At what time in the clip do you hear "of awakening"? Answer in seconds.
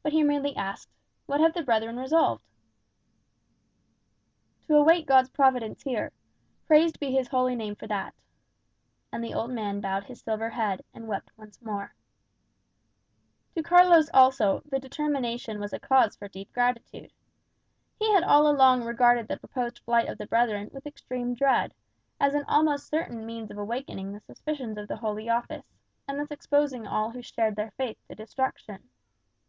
23.50-24.12